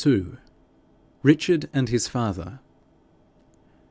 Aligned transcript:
RICHARD 1.21 1.69
AND 1.73 1.89
HIS 1.89 2.07
FATHER. 2.07 2.57